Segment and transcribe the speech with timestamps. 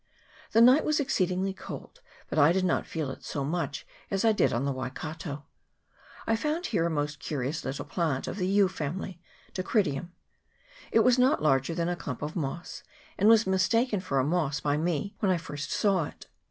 [0.53, 4.31] The night was exceedingly cold, but I did not feel it so much as I
[4.31, 5.45] did on the Waikato.
[6.25, 9.21] I found here a most curious little plant of the yew family
[9.53, 10.09] (Dacrydium);
[10.91, 12.81] it was not larger than a clump of moss,
[13.19, 16.25] and was mistaken for a moss by me when I first saw it.